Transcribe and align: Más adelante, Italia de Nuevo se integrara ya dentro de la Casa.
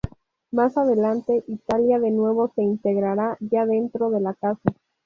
Más 0.49 0.77
adelante, 0.77 1.43
Italia 1.45 1.99
de 1.99 2.09
Nuevo 2.09 2.51
se 2.55 2.63
integrara 2.63 3.37
ya 3.39 3.67
dentro 3.67 4.09
de 4.09 4.19
la 4.19 4.33
Casa. 4.33 4.73